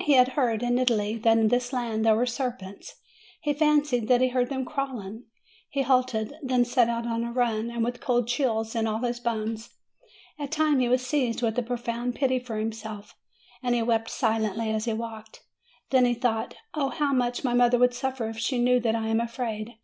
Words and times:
He 0.00 0.12
had 0.12 0.28
heard, 0.36 0.62
in 0.62 0.78
Italy, 0.78 1.16
that 1.16 1.38
in 1.38 1.48
this 1.48 1.72
land 1.72 2.04
there 2.04 2.14
were 2.14 2.26
serpents; 2.26 2.96
he 3.40 3.54
fancied 3.54 4.06
that 4.08 4.20
he 4.20 4.28
heard 4.28 4.50
them 4.50 4.66
crawling; 4.66 5.24
he 5.70 5.80
halted, 5.80 6.34
then 6.42 6.66
set 6.66 6.90
out 6.90 7.06
on 7.06 7.24
a 7.24 7.32
run, 7.32 7.70
and 7.70 7.82
with 7.82 7.98
cold 7.98 8.28
chills 8.28 8.74
in 8.74 8.86
all 8.86 8.98
his 8.98 9.18
bones. 9.18 9.70
At 10.38 10.52
times 10.52 10.80
he 10.80 10.90
was 10.90 11.00
seized 11.06 11.40
with 11.40 11.58
a 11.58 11.62
profound 11.62 12.16
pity 12.16 12.38
for 12.38 12.58
himself, 12.58 13.14
and 13.62 13.74
he 13.74 13.80
wept 13.80 14.10
silently 14.10 14.68
as 14.72 14.84
he 14.84 14.92
walked. 14.92 15.40
Then 15.88 16.04
he 16.04 16.12
thought, 16.12 16.56
"Oh 16.74 16.90
how 16.90 17.14
much 17.14 17.42
my 17.42 17.54
mother 17.54 17.78
would 17.78 17.94
suffer 17.94 18.28
if 18.28 18.36
she 18.36 18.58
knew 18.58 18.80
that 18.80 18.94
I 18.94 19.08
am 19.08 19.20
afraid!" 19.22 19.76